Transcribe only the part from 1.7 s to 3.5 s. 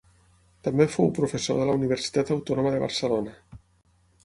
la Universitat Autònoma de Barcelona.